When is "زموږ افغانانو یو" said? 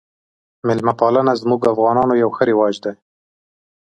1.41-2.29